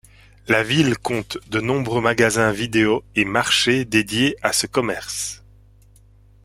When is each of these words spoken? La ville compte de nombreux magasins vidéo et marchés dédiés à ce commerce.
La 0.47 0.63
ville 0.63 0.97
compte 0.97 1.37
de 1.51 1.59
nombreux 1.61 2.01
magasins 2.01 2.51
vidéo 2.51 3.03
et 3.15 3.23
marchés 3.23 3.85
dédiés 3.85 4.35
à 4.41 4.51
ce 4.51 4.65
commerce. 4.65 5.43